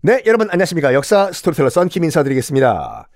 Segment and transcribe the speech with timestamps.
[0.00, 0.94] 네, 여러분 안녕하십니까.
[0.94, 3.08] 역사 스토리텔러 썬킴 인사드리겠습니다.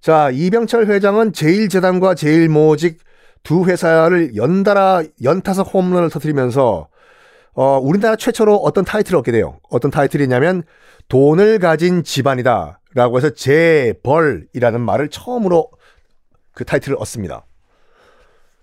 [0.00, 3.00] 자, 이병철 회장은 제일제당과 제일모직
[3.42, 6.86] 두 회사를 연달아 연타석 홈런을 터뜨리면서
[7.54, 9.58] 어, 우리나라 최초로 어떤 타이틀을 얻게 돼요.
[9.68, 10.62] 어떤 타이틀이냐면
[11.08, 12.78] 돈을 가진 집안이다.
[12.94, 15.72] 라고 해서 재벌이라는 말을 처음으로
[16.54, 17.46] 그 타이틀을 얻습니다.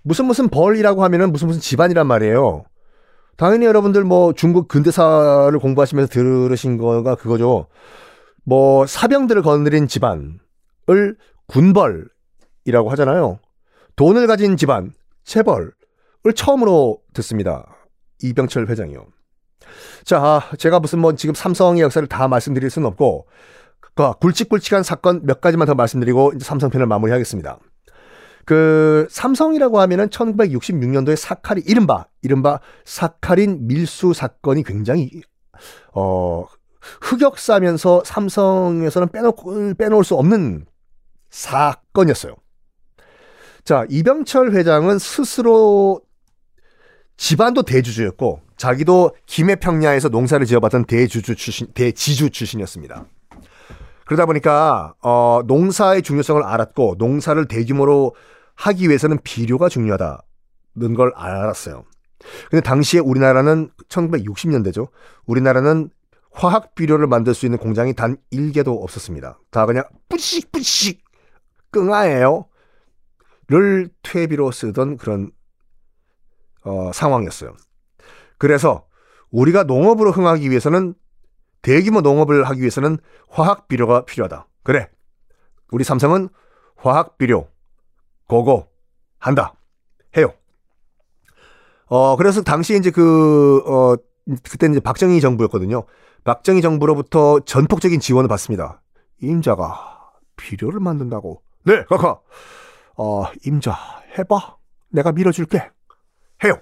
[0.02, 2.64] 무슨 무슨 벌이라고 하면은 무슨 무슨 집안이란 말이에요.
[3.38, 7.68] 당연히 여러분들 뭐 중국 근대사를 공부하시면서 들으신 거가 그거죠.
[8.44, 13.40] 뭐 사병들을 거느린 집안을 군벌이라고 하잖아요.
[13.96, 15.72] 돈을 가진 집안, 체벌을
[16.36, 17.66] 처음으로 듣습니다.
[18.22, 19.06] 이병철 회장이요.
[20.04, 23.28] 자, 제가 무슨 뭐 지금 삼성의 역사를 다 말씀드릴 수는 없고,
[23.96, 27.60] 그 굵직굵직한 사건 몇 가지만 더 말씀드리고 이제 삼성편을 마무리하겠습니다.
[28.46, 35.22] 그 삼성이라고 하면은 1966년도에 사카린 이른바 이른바 사카린 밀수 사건이 굉장히
[35.94, 36.46] 어
[37.02, 40.66] 흑역사면서 삼성에서는 빼놓고 빼놓을 수 없는
[41.30, 42.36] 사건이었어요.
[43.64, 46.02] 자, 이병철 회장은 스스로
[47.18, 53.06] 집안도 대주주였고 자기도 김해평야에서 농사를 지어봤던 대주주 출신 대지주 출신이었습니다.
[54.06, 58.16] 그러다 보니까 어 농사의 중요성을 알았고 농사를 대규모로
[58.56, 61.86] 하기 위해서는 비료가 중요하다는 걸 알았어요.
[62.50, 64.90] 근데 당시에 우리나라는 1960년대죠.
[65.26, 65.90] 우리나라는
[66.32, 69.40] 화학 비료를 만들 수 있는 공장이 단 1개도 없었습니다.
[69.52, 71.00] 다 그냥 뿌시뿌시
[71.72, 72.48] 끙아예요.
[73.48, 75.32] 를 퇴비로 쓰던 그런
[76.64, 77.56] 어, 상황이었어요.
[78.40, 78.88] 그래서
[79.30, 80.96] 우리가 농업으로 흥하기 위해서는
[81.62, 82.98] 대규모 농업을 하기 위해서는
[83.30, 84.48] 화학 비료가 필요하다.
[84.64, 84.90] 그래.
[85.72, 86.30] 우리 삼성은
[86.76, 87.48] 화학 비료
[88.28, 88.68] 고고
[89.20, 89.54] 한다.
[90.18, 90.34] 해요.
[91.88, 93.96] 어, 그래서 당시에 이제 그, 어,
[94.44, 95.84] 그때는 이제 박정희 정부였거든요.
[96.24, 98.82] 박정희 정부로부터 전폭적인 지원을 받습니다.
[99.22, 101.42] 임자가 비료를 만든다고.
[101.64, 102.20] 네, 카카.
[102.98, 103.76] 어, 임자,
[104.18, 104.58] 해봐.
[104.90, 105.70] 내가 밀어줄게.
[106.44, 106.58] 해요.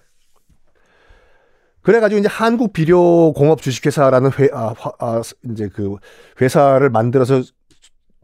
[1.81, 5.97] 그래가지고 이제 한국 비료 공업 주식회사라는 회, 아, 아, 이제 그
[6.41, 7.41] 회사를 만들어서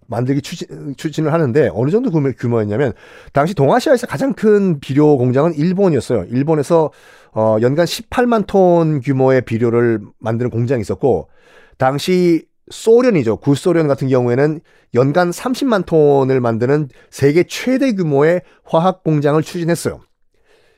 [0.09, 2.93] 만들기 추진, 추진을 하는데 어느 정도 규모, 규모였냐면
[3.31, 6.25] 당시 동아시아에서 가장 큰 비료 공장은 일본이었어요.
[6.29, 6.91] 일본에서
[7.33, 11.29] 어, 연간 18만 톤 규모의 비료를 만드는 공장이 있었고
[11.77, 13.37] 당시 소련이죠.
[13.37, 14.59] 구소련 같은 경우에는
[14.95, 19.99] 연간 30만 톤을 만드는 세계 최대 규모의 화학 공장을 추진했어요.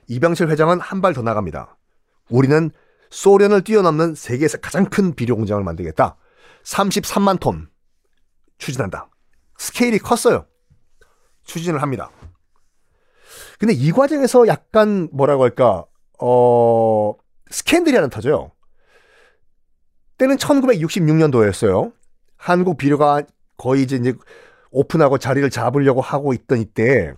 [0.08, 1.78] 이병철 회장은 한 발 더 나갑니다.
[2.30, 2.70] 우리는
[3.10, 6.18] 소련을 뛰어넘는 세계에서 가장 큰 비료 공장을 만들겠다.
[6.64, 7.68] 33만 톤
[8.58, 9.10] 추진한다.
[9.62, 10.48] 스케일이 컸어요.
[11.44, 12.10] 추진을 합니다.
[13.60, 15.86] 근데 이 과정에서 약간 뭐라고 할까,
[16.20, 17.14] 어,
[17.52, 18.52] 스캔들이 하나 터져요.
[20.18, 21.94] 때는 1966년도였어요.
[22.38, 23.22] 한국 비료가
[23.56, 24.16] 거의 이제, 이제
[24.72, 27.14] 오픈하고 자리를 잡으려고 하고 있던 이때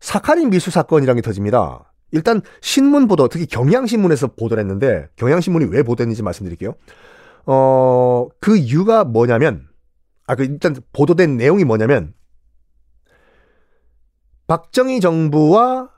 [0.00, 1.92] 사카린 미수 사건이라는 게 터집니다.
[2.10, 6.74] 일단 신문 보도, 특히 경향신문에서 보도를 했는데 경향신문이 왜 보도했는지 말씀드릴게요.
[7.44, 9.67] 어, 그 이유가 뭐냐면
[10.28, 12.14] 아, 그 일단 보도된 내용이 뭐냐면
[14.46, 15.90] 박정희 정부와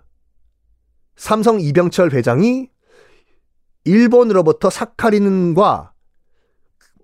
[1.17, 2.71] 삼성 이병철 회장이
[3.85, 5.93] 일본으로부터 사카린과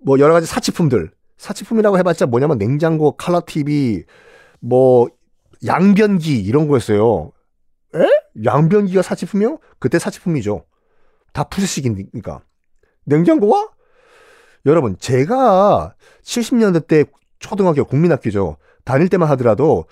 [0.01, 4.05] 뭐 여러 가지 사치품들 사치품이라고 해봤자 뭐냐면 냉장고, 칼라 TV,
[4.59, 5.07] 뭐
[5.65, 7.31] 양변기 이런 거였어요.
[7.95, 8.07] 에?
[8.43, 9.59] 양변기가 사치품이요?
[9.79, 10.65] 그때 사치품이죠.
[11.33, 12.41] 다 푸시식이니까.
[13.05, 13.69] 냉장고와
[14.67, 17.05] 여러분, 제가 70년대 때
[17.39, 18.57] 초등학교, 국민학교죠.
[18.83, 19.85] 다닐 때만 하더라도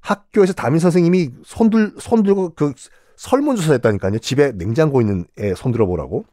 [0.00, 2.72] 학교에서 담임 선생님이 손들, 손 들고 그
[3.16, 4.18] 설문조사 했다니까요.
[4.20, 6.24] 집에 냉장고 있는 애 손 들어 보라고.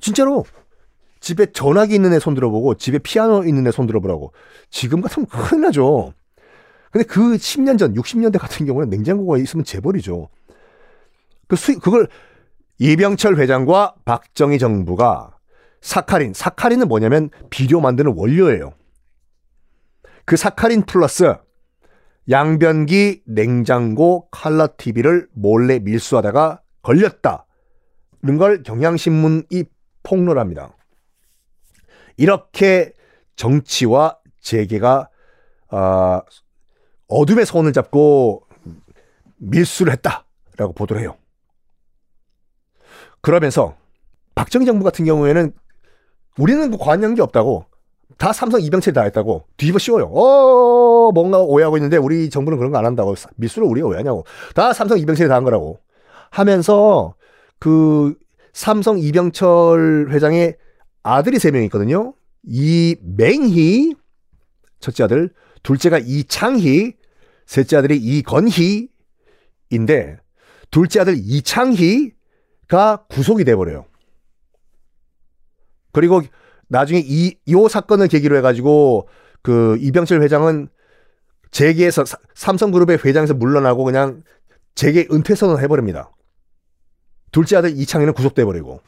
[0.00, 0.44] 진짜로.
[1.20, 4.32] 집에 전화기 있는 애 손 들어 보고 집에 피아노 있는 애 손 들어 보라고.
[4.70, 6.12] 지금 같으면 큰일 나죠.
[6.92, 10.28] 근데 그 10년 전, 60년대 같은 경우는 냉장고가 있으면 재벌이죠.
[11.48, 12.08] 그 수익, 그걸
[12.78, 15.37] 이병철 회장과 박정희 정부가
[15.80, 18.72] 사카린, 사카린은 뭐냐면 비료 만드는 원료예요.
[20.24, 21.34] 그 사카린 플러스
[22.30, 27.46] 양변기, 냉장고, 칼라 TV를 몰래 밀수하다가 걸렸다.
[28.22, 29.64] 는걸 경향신문이
[30.02, 30.74] 폭로합니다.
[32.16, 32.92] 이렇게
[33.36, 35.08] 정치와 재계가
[35.70, 36.20] 어,
[37.06, 38.46] 어둠의 손을 잡고
[39.36, 41.16] 밀수를 했다라고 보도를 해요.
[43.20, 43.76] 그러면서
[44.34, 45.52] 박정희 정부 같은 경우에는
[46.36, 47.64] 우리는 뭐 관여한 게 없다고
[48.16, 50.06] 다 삼성 이병철이 다 했다고 뒤집어 씌워요.
[50.06, 54.72] 어 뭔가 오해하고 있는데 우리 정부는 그런 거 안 한다고 밀수를 우리가 왜 하냐고 다
[54.72, 55.78] 삼성 이병철이 다 한 거라고
[56.30, 57.14] 하면서
[57.58, 58.14] 그
[58.52, 60.56] 삼성 이병철 회장의
[61.02, 62.14] 아들이 세 명 있거든요.
[62.44, 63.94] 이맹희
[64.80, 65.30] 첫째 아들,
[65.62, 66.94] 둘째가 이창희,
[67.46, 68.88] 셋째 아들이 이건희인데
[70.70, 73.84] 둘째 아들 이창희가 구속이 돼 버려요.
[75.98, 76.22] 그리고
[76.68, 79.08] 나중에 이, 요 사건을 계기로 해가지고
[79.42, 80.68] 그 이병철 회장은
[81.50, 82.04] 재계에서
[82.36, 84.22] 삼성그룹의 회장에서 물러나고 그냥
[84.76, 86.12] 재계 은퇴 선언을 해버립니다.
[87.32, 88.80] 둘째 아들 이창희는 구속돼 버리고.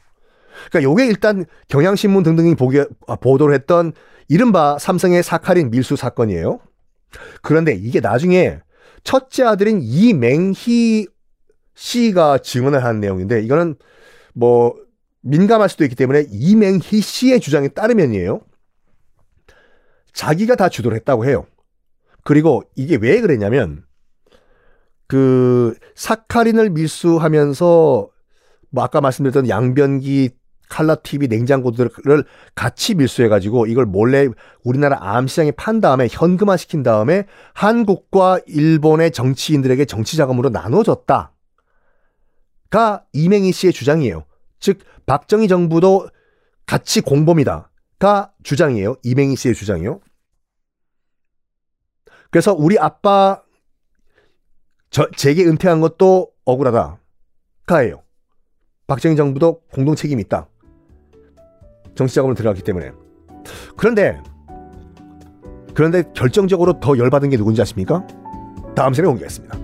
[0.69, 3.93] 그러니까 요게 일단 경향신문 등등이 보게, 아, 보도를 했던
[4.29, 6.61] 이른바 삼성의 사카린 밀수 사건이에요.
[7.43, 8.61] 그런데 이게 나중에
[9.03, 11.09] 첫째 아들인 이맹희
[11.75, 13.75] 씨가 증언을 한 내용인데 이거는
[14.33, 14.77] 뭐
[15.23, 18.41] 민감할 수도 있기 때문에 이맹희 씨의 주장에 따르면이에요.
[20.13, 21.47] 자기가 다 주도를 했다고 해요.
[22.25, 23.85] 그리고 이게 왜 그랬냐면
[25.07, 28.11] 그 사카린을 밀수하면서
[28.71, 30.31] 뭐 아까 말씀드렸던 양변기
[30.69, 32.25] 칼라 TV 냉장고들을
[32.55, 34.29] 같이 밀수해가지고 이걸 몰래
[34.63, 41.33] 우리나라 암시장에 판 다음에 현금화 시킨 다음에 한국과 일본의 정치인들에게 정치 자금으로 나눠줬다
[42.71, 44.25] 가 이맹희 씨의 주장이에요.
[44.61, 46.09] 즉 박정희 정부도
[46.67, 48.97] 같이 공범이다가 주장이에요.
[49.03, 50.01] 이맹희 씨의 주장이요.
[52.31, 53.43] 그래서 우리 아빠
[54.91, 56.99] 저, 재계 은퇴한 것도 억울하다
[57.67, 58.03] 가예요.
[58.87, 60.49] 박정희 정부도 공동 책임이 있다.
[61.95, 62.93] 정치 자금을 들어갔기 때문에.
[63.77, 64.21] 그런데
[65.75, 68.07] 그런데 결정적으로 더 열받은 게 누군지 아십니까?
[68.75, 69.60] 다음 시간에 공개하겠습니다.